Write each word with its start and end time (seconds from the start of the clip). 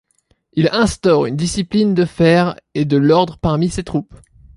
Il 0.53 0.67
instaura 0.71 1.27
une 1.27 1.35
discipline 1.35 1.93
de 1.93 2.05
fer 2.05 2.55
et 2.73 2.85
de 2.85 2.97
l'ordre 2.97 3.37
parmi 3.37 3.69
ses 3.69 3.83
troupes. 3.83 4.15